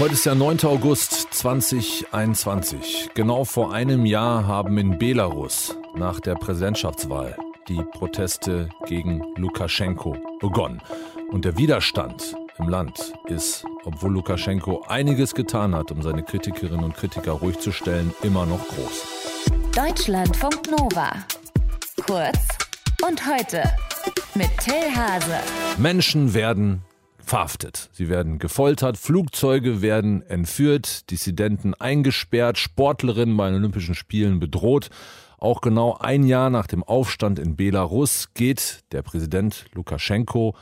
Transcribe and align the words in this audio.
Heute 0.00 0.14
ist 0.14 0.24
der 0.24 0.34
9. 0.34 0.64
August 0.64 1.12
2021. 1.34 3.10
Genau 3.12 3.44
vor 3.44 3.74
einem 3.74 4.06
Jahr 4.06 4.46
haben 4.46 4.78
in 4.78 4.98
Belarus 4.98 5.76
nach 5.94 6.20
der 6.20 6.36
Präsidentschaftswahl 6.36 7.36
die 7.68 7.82
Proteste 7.92 8.70
gegen 8.86 9.22
Lukaschenko 9.36 10.16
begonnen. 10.40 10.80
Und 11.30 11.44
der 11.44 11.58
Widerstand 11.58 12.34
im 12.58 12.70
Land 12.70 13.12
ist, 13.26 13.66
obwohl 13.84 14.14
Lukaschenko 14.14 14.86
einiges 14.88 15.34
getan 15.34 15.74
hat, 15.74 15.92
um 15.92 16.00
seine 16.00 16.22
Kritikerinnen 16.22 16.82
und 16.82 16.96
Kritiker 16.96 17.32
ruhig 17.32 17.58
zu 17.58 17.70
stellen, 17.70 18.14
immer 18.22 18.46
noch 18.46 18.66
groß. 18.68 19.06
Deutschlandfunk 19.76 20.62
Nova. 20.70 21.12
Kurz 22.06 22.38
und 23.06 23.26
heute 23.26 23.64
mit 24.34 24.48
Till 24.64 24.96
Hase. 24.96 25.40
Menschen 25.76 26.32
werden 26.32 26.82
verhaftet. 27.30 27.90
Sie 27.92 28.08
werden 28.08 28.38
gefoltert, 28.38 28.98
Flugzeuge 28.98 29.82
werden 29.82 30.22
entführt, 30.22 31.10
Dissidenten 31.10 31.74
eingesperrt, 31.74 32.58
Sportlerinnen 32.58 33.36
bei 33.36 33.48
den 33.48 33.56
Olympischen 33.60 33.94
Spielen 33.94 34.40
bedroht. 34.40 34.90
Auch 35.38 35.60
genau 35.60 35.96
ein 35.96 36.24
Jahr 36.24 36.50
nach 36.50 36.66
dem 36.66 36.82
Aufstand 36.82 37.38
in 37.38 37.54
Belarus 37.54 38.34
geht 38.34 38.80
der 38.90 39.02
Präsident 39.02 39.66
Lukaschenko 39.74 40.56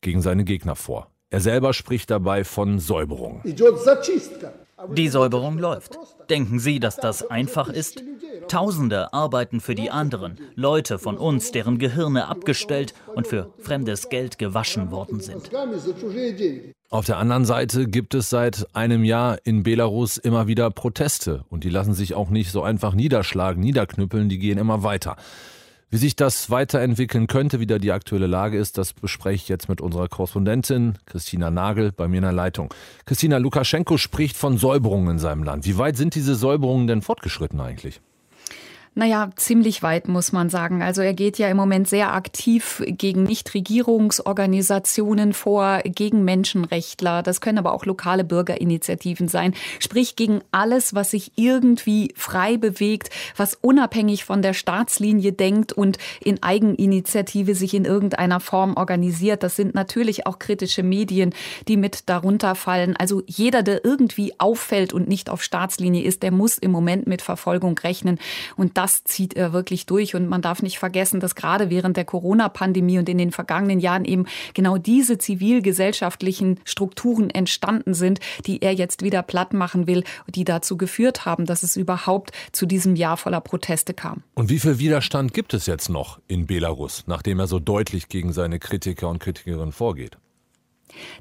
gegen 0.00 0.22
seine 0.22 0.44
Gegner 0.44 0.76
vor. 0.76 1.10
Er 1.28 1.40
selber 1.40 1.72
spricht 1.74 2.08
dabei 2.10 2.44
von 2.44 2.78
Säuberung. 2.78 3.42
Die 4.94 5.08
Säuberung 5.08 5.58
läuft. 5.58 5.98
Denken 6.30 6.60
Sie, 6.60 6.78
dass 6.78 6.96
das 6.96 7.28
einfach 7.28 7.68
ist? 7.68 8.02
Tausende 8.48 9.12
arbeiten 9.12 9.60
für 9.60 9.74
die 9.74 9.90
anderen, 9.90 10.38
Leute 10.54 10.98
von 10.98 11.16
uns, 11.18 11.52
deren 11.52 11.78
Gehirne 11.78 12.28
abgestellt 12.28 12.94
und 13.14 13.26
für 13.26 13.52
fremdes 13.58 14.08
Geld 14.08 14.38
gewaschen 14.38 14.90
worden 14.90 15.20
sind. 15.20 15.50
Auf 16.88 17.04
der 17.04 17.16
anderen 17.18 17.44
Seite 17.44 17.88
gibt 17.88 18.14
es 18.14 18.30
seit 18.30 18.66
einem 18.74 19.04
Jahr 19.04 19.38
in 19.44 19.62
Belarus 19.62 20.18
immer 20.18 20.46
wieder 20.46 20.70
Proteste 20.70 21.44
und 21.48 21.64
die 21.64 21.70
lassen 21.70 21.94
sich 21.94 22.14
auch 22.14 22.30
nicht 22.30 22.52
so 22.52 22.62
einfach 22.62 22.94
niederschlagen, 22.94 23.62
niederknüppeln, 23.62 24.28
die 24.28 24.38
gehen 24.38 24.58
immer 24.58 24.82
weiter. 24.82 25.16
Wie 25.88 25.98
sich 25.98 26.16
das 26.16 26.50
weiterentwickeln 26.50 27.28
könnte, 27.28 27.60
wie 27.60 27.66
da 27.66 27.78
die 27.78 27.92
aktuelle 27.92 28.26
Lage 28.26 28.58
ist, 28.58 28.76
das 28.76 28.92
bespreche 28.92 29.36
ich 29.36 29.48
jetzt 29.48 29.68
mit 29.68 29.80
unserer 29.80 30.08
Korrespondentin 30.08 30.98
Christina 31.06 31.52
Nagel 31.52 31.92
bei 31.92 32.08
mir 32.08 32.16
in 32.16 32.22
der 32.22 32.32
Leitung. 32.32 32.74
Christina, 33.04 33.38
Lukaschenko 33.38 33.96
spricht 33.96 34.36
von 34.36 34.58
Säuberungen 34.58 35.12
in 35.12 35.18
seinem 35.20 35.44
Land. 35.44 35.64
Wie 35.64 35.78
weit 35.78 35.96
sind 35.96 36.16
diese 36.16 36.34
Säuberungen 36.34 36.88
denn 36.88 37.02
fortgeschritten 37.02 37.60
eigentlich? 37.60 38.00
Naja, 38.98 39.28
ziemlich 39.36 39.82
weit 39.82 40.08
muss 40.08 40.32
man 40.32 40.48
sagen. 40.48 40.82
Also 40.82 41.02
er 41.02 41.12
geht 41.12 41.36
ja 41.36 41.48
im 41.48 41.58
Moment 41.58 41.86
sehr 41.86 42.14
aktiv 42.14 42.82
gegen 42.86 43.24
Nichtregierungsorganisationen 43.24 45.34
vor, 45.34 45.80
gegen 45.84 46.24
Menschenrechtler. 46.24 47.22
Das 47.22 47.42
können 47.42 47.58
aber 47.58 47.74
auch 47.74 47.84
lokale 47.84 48.24
Bürgerinitiativen 48.24 49.28
sein. 49.28 49.52
Sprich 49.80 50.16
gegen 50.16 50.40
alles, 50.50 50.94
was 50.94 51.10
sich 51.10 51.32
irgendwie 51.36 52.14
frei 52.16 52.56
bewegt, 52.56 53.10
was 53.36 53.58
unabhängig 53.60 54.24
von 54.24 54.40
der 54.40 54.54
Staatslinie 54.54 55.32
denkt 55.32 55.74
und 55.74 55.98
in 56.18 56.42
Eigeninitiative 56.42 57.54
sich 57.54 57.74
in 57.74 57.84
irgendeiner 57.84 58.40
Form 58.40 58.78
organisiert. 58.78 59.42
Das 59.42 59.56
sind 59.56 59.74
natürlich 59.74 60.26
auch 60.26 60.38
kritische 60.38 60.82
Medien, 60.82 61.34
die 61.68 61.76
mit 61.76 62.08
darunter 62.08 62.54
fallen. 62.54 62.96
Also 62.96 63.22
jeder, 63.26 63.62
der 63.62 63.84
irgendwie 63.84 64.40
auffällt 64.40 64.94
und 64.94 65.06
nicht 65.06 65.28
auf 65.28 65.42
Staatslinie 65.42 66.02
ist, 66.02 66.22
der 66.22 66.30
muss 66.30 66.56
im 66.56 66.70
Moment 66.70 67.06
mit 67.06 67.20
Verfolgung 67.20 67.76
rechnen. 67.76 68.18
Und 68.56 68.78
das 68.78 68.85
das 68.86 69.02
zieht 69.02 69.34
er 69.34 69.52
wirklich 69.52 69.86
durch. 69.86 70.14
Und 70.14 70.28
man 70.28 70.42
darf 70.42 70.62
nicht 70.62 70.78
vergessen, 70.78 71.18
dass 71.18 71.34
gerade 71.34 71.70
während 71.70 71.96
der 71.96 72.04
Corona-Pandemie 72.04 73.00
und 73.00 73.08
in 73.08 73.18
den 73.18 73.32
vergangenen 73.32 73.80
Jahren 73.80 74.04
eben 74.04 74.26
genau 74.54 74.78
diese 74.78 75.18
zivilgesellschaftlichen 75.18 76.60
Strukturen 76.64 77.28
entstanden 77.28 77.94
sind, 77.94 78.20
die 78.46 78.62
er 78.62 78.72
jetzt 78.72 79.02
wieder 79.02 79.24
platt 79.24 79.52
machen 79.54 79.88
will, 79.88 80.04
die 80.28 80.44
dazu 80.44 80.76
geführt 80.76 81.26
haben, 81.26 81.46
dass 81.46 81.64
es 81.64 81.76
überhaupt 81.76 82.30
zu 82.52 82.64
diesem 82.64 82.94
Jahr 82.94 83.16
voller 83.16 83.40
Proteste 83.40 83.92
kam. 83.92 84.22
Und 84.34 84.50
wie 84.50 84.60
viel 84.60 84.78
Widerstand 84.78 85.34
gibt 85.34 85.52
es 85.52 85.66
jetzt 85.66 85.88
noch 85.88 86.20
in 86.28 86.46
Belarus, 86.46 87.02
nachdem 87.08 87.40
er 87.40 87.48
so 87.48 87.58
deutlich 87.58 88.08
gegen 88.08 88.32
seine 88.32 88.60
Kritiker 88.60 89.08
und 89.08 89.18
Kritikerinnen 89.18 89.72
vorgeht? 89.72 90.16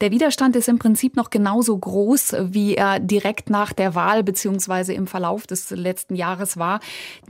Der 0.00 0.10
Widerstand 0.10 0.56
ist 0.56 0.68
im 0.68 0.78
Prinzip 0.78 1.16
noch 1.16 1.30
genauso 1.30 1.76
groß, 1.76 2.34
wie 2.42 2.74
er 2.74 3.00
direkt 3.00 3.50
nach 3.50 3.72
der 3.72 3.94
Wahl 3.94 4.22
beziehungsweise 4.22 4.92
im 4.92 5.06
Verlauf 5.06 5.46
des 5.46 5.70
letzten 5.70 6.14
Jahres 6.14 6.56
war. 6.56 6.80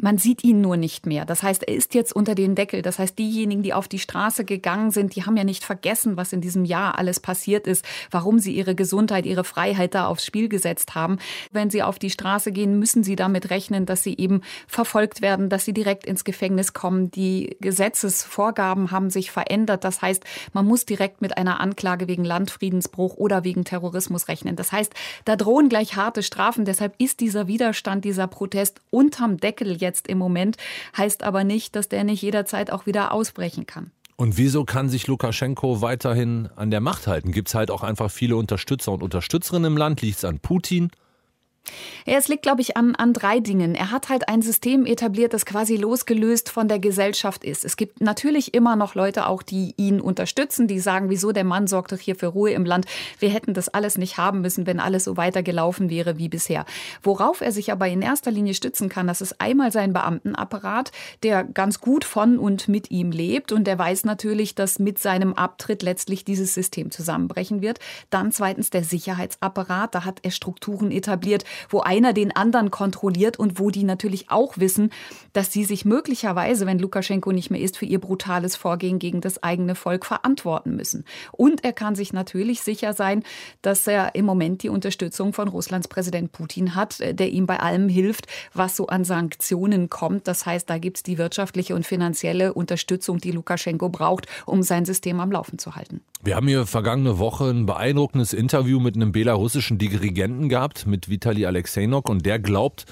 Man 0.00 0.18
sieht 0.18 0.44
ihn 0.44 0.60
nur 0.60 0.76
nicht 0.76 1.06
mehr. 1.06 1.24
Das 1.24 1.42
heißt, 1.42 1.64
er 1.64 1.74
ist 1.74 1.94
jetzt 1.94 2.14
unter 2.14 2.34
den 2.34 2.54
Deckel. 2.54 2.82
Das 2.82 2.98
heißt, 2.98 3.18
diejenigen, 3.18 3.62
die 3.62 3.74
auf 3.74 3.88
die 3.88 3.98
Straße 3.98 4.44
gegangen 4.44 4.90
sind, 4.90 5.14
die 5.16 5.24
haben 5.24 5.36
ja 5.36 5.44
nicht 5.44 5.64
vergessen, 5.64 6.16
was 6.16 6.32
in 6.32 6.40
diesem 6.40 6.64
Jahr 6.64 6.98
alles 6.98 7.20
passiert 7.20 7.66
ist, 7.66 7.84
warum 8.10 8.38
sie 8.38 8.52
ihre 8.52 8.74
Gesundheit, 8.74 9.26
ihre 9.26 9.44
Freiheit 9.44 9.94
da 9.94 10.06
aufs 10.06 10.24
Spiel 10.24 10.48
gesetzt 10.48 10.94
haben. 10.94 11.18
Wenn 11.50 11.70
sie 11.70 11.82
auf 11.82 11.98
die 11.98 12.10
Straße 12.10 12.52
gehen, 12.52 12.78
müssen 12.78 13.04
sie 13.04 13.16
damit 13.16 13.50
rechnen, 13.50 13.86
dass 13.86 14.02
sie 14.02 14.16
eben 14.16 14.42
verfolgt 14.66 15.22
werden, 15.22 15.48
dass 15.48 15.64
sie 15.64 15.72
direkt 15.72 16.06
ins 16.06 16.24
Gefängnis 16.24 16.72
kommen. 16.72 17.10
Die 17.10 17.56
Gesetzesvorgaben 17.60 18.90
haben 18.90 19.10
sich 19.10 19.30
verändert. 19.30 19.84
Das 19.84 20.02
heißt, 20.02 20.24
man 20.52 20.66
muss 20.66 20.84
direkt 20.84 21.22
mit 21.22 21.36
einer 21.36 21.60
Anklage 21.60 22.08
wegen 22.08 22.24
Landfriedensbruch 22.32 23.16
oder 23.16 23.44
wegen 23.44 23.64
Terrorismus 23.64 24.28
rechnen. 24.28 24.56
Das 24.56 24.72
heißt, 24.72 24.94
da 25.26 25.36
drohen 25.36 25.68
gleich 25.68 25.96
harte 25.96 26.22
Strafen. 26.22 26.64
Deshalb 26.64 26.94
ist 26.98 27.20
dieser 27.20 27.46
Widerstand, 27.46 28.06
dieser 28.06 28.26
Protest 28.26 28.80
unterm 28.90 29.36
Deckel 29.36 29.76
jetzt 29.76 30.08
im 30.08 30.16
Moment, 30.16 30.56
heißt 30.96 31.24
aber 31.24 31.44
nicht, 31.44 31.76
dass 31.76 31.88
der 31.88 32.04
nicht 32.04 32.22
jederzeit 32.22 32.70
auch 32.70 32.86
wieder 32.86 33.12
ausbrechen 33.12 33.66
kann. 33.66 33.90
Und 34.16 34.38
wieso 34.38 34.64
kann 34.64 34.88
sich 34.88 35.06
Lukaschenko 35.08 35.82
weiterhin 35.82 36.48
an 36.56 36.70
der 36.70 36.80
Macht 36.80 37.06
halten? 37.06 37.32
Gibt 37.32 37.48
es 37.48 37.54
halt 37.54 37.70
auch 37.70 37.82
einfach 37.82 38.10
viele 38.10 38.36
Unterstützer 38.36 38.92
und 38.92 39.02
Unterstützerinnen 39.02 39.72
im 39.72 39.76
Land? 39.76 40.00
Liegt 40.00 40.18
es 40.18 40.24
an 40.24 40.38
Putin? 40.38 40.90
Ja, 42.04 42.18
es 42.18 42.26
liegt, 42.26 42.42
glaube 42.42 42.60
ich, 42.60 42.76
an, 42.76 42.96
an 42.96 43.12
drei 43.12 43.38
Dingen. 43.38 43.76
Er 43.76 43.92
hat 43.92 44.08
halt 44.08 44.28
ein 44.28 44.42
System 44.42 44.84
etabliert, 44.84 45.32
das 45.32 45.46
quasi 45.46 45.76
losgelöst 45.76 46.50
von 46.50 46.66
der 46.66 46.80
Gesellschaft 46.80 47.44
ist. 47.44 47.64
Es 47.64 47.76
gibt 47.76 48.00
natürlich 48.00 48.54
immer 48.54 48.74
noch 48.74 48.96
Leute 48.96 49.26
auch, 49.26 49.42
die 49.42 49.74
ihn 49.76 50.00
unterstützen, 50.00 50.66
die 50.66 50.80
sagen, 50.80 51.10
wieso 51.10 51.30
der 51.30 51.44
Mann 51.44 51.68
sorgt 51.68 51.92
doch 51.92 51.98
hier 51.98 52.16
für 52.16 52.26
Ruhe 52.26 52.50
im 52.50 52.64
Land. 52.64 52.86
Wir 53.20 53.30
hätten 53.30 53.54
das 53.54 53.68
alles 53.68 53.96
nicht 53.96 54.18
haben 54.18 54.40
müssen, 54.40 54.66
wenn 54.66 54.80
alles 54.80 55.04
so 55.04 55.16
weitergelaufen 55.16 55.90
wäre 55.90 56.18
wie 56.18 56.28
bisher. 56.28 56.64
Worauf 57.02 57.40
er 57.40 57.52
sich 57.52 57.70
aber 57.70 57.86
in 57.86 58.02
erster 58.02 58.32
Linie 58.32 58.54
stützen 58.54 58.88
kann, 58.88 59.06
das 59.06 59.20
ist 59.20 59.40
einmal 59.40 59.70
sein 59.70 59.92
Beamtenapparat, 59.92 60.90
der 61.22 61.44
ganz 61.44 61.80
gut 61.80 62.04
von 62.04 62.38
und 62.38 62.66
mit 62.66 62.90
ihm 62.90 63.12
lebt 63.12 63.52
und 63.52 63.64
der 63.64 63.78
weiß 63.78 64.04
natürlich, 64.04 64.56
dass 64.56 64.80
mit 64.80 64.98
seinem 64.98 65.34
Abtritt 65.34 65.82
letztlich 65.82 66.24
dieses 66.24 66.54
System 66.54 66.90
zusammenbrechen 66.90 67.62
wird. 67.62 67.78
Dann 68.10 68.32
zweitens 68.32 68.70
der 68.70 68.82
Sicherheitsapparat, 68.82 69.94
da 69.94 70.04
hat 70.04 70.18
er 70.22 70.32
Strukturen 70.32 70.90
etabliert, 70.90 71.44
wo 71.68 71.80
einer 71.80 72.12
den 72.12 72.34
anderen 72.34 72.70
kontrolliert 72.70 73.38
und 73.38 73.58
wo 73.58 73.70
die 73.70 73.84
natürlich 73.84 74.30
auch 74.30 74.58
wissen, 74.58 74.90
dass 75.32 75.52
sie 75.52 75.64
sich 75.64 75.84
möglicherweise, 75.84 76.66
wenn 76.66 76.78
Lukaschenko 76.78 77.32
nicht 77.32 77.50
mehr 77.50 77.60
ist, 77.60 77.76
für 77.76 77.86
ihr 77.86 78.00
brutales 78.00 78.56
Vorgehen 78.56 78.98
gegen 78.98 79.20
das 79.20 79.42
eigene 79.42 79.74
Volk 79.74 80.06
verantworten 80.06 80.76
müssen. 80.76 81.04
Und 81.32 81.64
er 81.64 81.72
kann 81.72 81.94
sich 81.94 82.12
natürlich 82.12 82.62
sicher 82.62 82.92
sein, 82.92 83.22
dass 83.62 83.86
er 83.86 84.14
im 84.14 84.24
Moment 84.24 84.62
die 84.62 84.68
Unterstützung 84.68 85.32
von 85.32 85.48
Russlands 85.48 85.88
Präsident 85.88 86.32
Putin 86.32 86.74
hat, 86.74 86.98
der 87.00 87.30
ihm 87.30 87.46
bei 87.46 87.60
allem 87.60 87.88
hilft, 87.88 88.26
was 88.54 88.76
so 88.76 88.86
an 88.86 89.04
Sanktionen 89.04 89.88
kommt. 89.90 90.28
Das 90.28 90.46
heißt, 90.46 90.68
da 90.68 90.78
gibt 90.78 90.98
es 90.98 91.02
die 91.02 91.18
wirtschaftliche 91.18 91.74
und 91.74 91.86
finanzielle 91.86 92.54
Unterstützung, 92.54 93.18
die 93.18 93.30
Lukaschenko 93.30 93.88
braucht, 93.88 94.26
um 94.46 94.62
sein 94.62 94.84
System 94.84 95.20
am 95.20 95.32
Laufen 95.32 95.58
zu 95.58 95.76
halten. 95.76 96.00
Wir 96.24 96.36
haben 96.36 96.46
hier 96.46 96.66
vergangene 96.66 97.18
Woche 97.18 97.50
ein 97.50 97.66
beeindruckendes 97.66 98.32
Interview 98.32 98.78
mit 98.78 98.94
einem 98.94 99.10
belarussischen 99.10 99.78
Dirigenten 99.78 100.48
gehabt, 100.48 100.86
mit 100.86 101.08
Vitali 101.08 101.41
Vitali 101.42 101.46
Alexejnok 101.46 102.08
und 102.08 102.24
der 102.24 102.38
glaubt, 102.38 102.86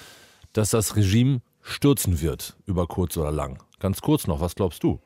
dass 0.52 0.70
das 0.70 0.96
Regime 0.96 1.40
stürzen 1.62 2.20
wird, 2.20 2.56
über 2.66 2.86
kurz 2.86 3.16
oder 3.16 3.30
lang. 3.30 3.62
Ganz 3.78 4.00
kurz 4.00 4.26
noch, 4.26 4.40
was 4.40 4.54
glaubst 4.54 4.82
du? 4.82 4.98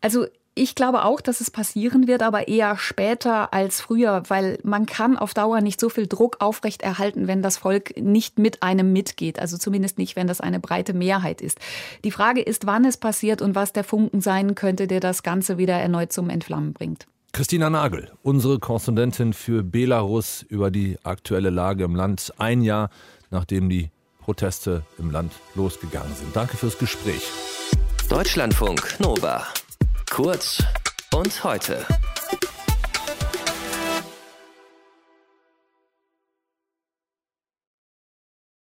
Also 0.00 0.26
ich 0.54 0.74
glaube 0.74 1.04
auch, 1.04 1.20
dass 1.22 1.40
es 1.40 1.50
passieren 1.50 2.06
wird, 2.06 2.22
aber 2.22 2.48
eher 2.48 2.76
später 2.76 3.54
als 3.54 3.80
früher, 3.80 4.22
weil 4.28 4.58
man 4.64 4.84
kann 4.84 5.16
auf 5.16 5.32
Dauer 5.32 5.60
nicht 5.62 5.80
so 5.80 5.88
viel 5.88 6.06
Druck 6.06 6.36
aufrechterhalten, 6.40 7.26
wenn 7.26 7.40
das 7.40 7.56
Volk 7.56 7.96
nicht 7.96 8.38
mit 8.38 8.62
einem 8.62 8.92
mitgeht. 8.92 9.38
Also 9.38 9.56
zumindest 9.56 9.96
nicht, 9.96 10.16
wenn 10.16 10.26
das 10.26 10.40
eine 10.42 10.60
breite 10.60 10.92
Mehrheit 10.92 11.40
ist. 11.40 11.58
Die 12.04 12.10
Frage 12.10 12.42
ist, 12.42 12.66
wann 12.66 12.84
es 12.84 12.98
passiert 12.98 13.40
und 13.40 13.54
was 13.54 13.72
der 13.72 13.84
Funken 13.84 14.20
sein 14.20 14.54
könnte, 14.54 14.86
der 14.86 15.00
das 15.00 15.22
Ganze 15.22 15.56
wieder 15.56 15.74
erneut 15.74 16.12
zum 16.12 16.28
Entflammen 16.28 16.74
bringt. 16.74 17.06
Christina 17.32 17.70
Nagel, 17.70 18.12
unsere 18.22 18.58
Korrespondentin 18.58 19.32
für 19.32 19.62
Belarus 19.62 20.42
über 20.42 20.70
die 20.70 20.98
aktuelle 21.02 21.48
Lage 21.48 21.84
im 21.84 21.94
Land, 21.94 22.34
ein 22.36 22.60
Jahr 22.60 22.90
nachdem 23.30 23.70
die 23.70 23.90
Proteste 24.18 24.84
im 24.98 25.10
Land 25.10 25.32
losgegangen 25.54 26.14
sind. 26.14 26.36
Danke 26.36 26.58
fürs 26.58 26.76
Gespräch. 26.76 27.22
Deutschlandfunk 28.10 29.00
Nova. 29.00 29.46
Kurz 30.10 30.62
und 31.14 31.42
heute. 31.42 31.86